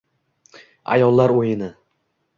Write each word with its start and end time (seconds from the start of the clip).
Ayollar 0.95 1.35
o'yini 1.37 1.73